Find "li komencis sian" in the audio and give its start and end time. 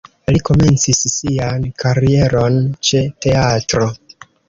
0.35-1.69